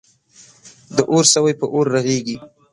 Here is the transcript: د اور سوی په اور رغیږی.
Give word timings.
د 0.95 0.97
اور 1.11 1.23
سوی 1.33 1.53
په 1.59 1.65
اور 1.73 1.85
رغیږی. 1.95 2.37